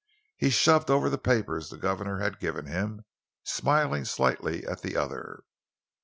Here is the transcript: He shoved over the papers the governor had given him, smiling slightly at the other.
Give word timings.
He 0.35 0.49
shoved 0.49 0.89
over 0.89 1.11
the 1.11 1.19
papers 1.19 1.69
the 1.69 1.77
governor 1.77 2.17
had 2.17 2.39
given 2.39 2.65
him, 2.65 3.05
smiling 3.43 4.03
slightly 4.05 4.65
at 4.65 4.81
the 4.81 4.97
other. 4.97 5.43